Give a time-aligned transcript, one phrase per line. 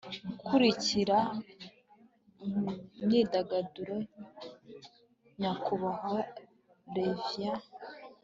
[0.27, 1.17] gukurikira
[2.49, 2.63] mu
[3.03, 3.95] myidagaduro
[5.39, 6.19] nyakubahwa
[6.93, 7.49] reverie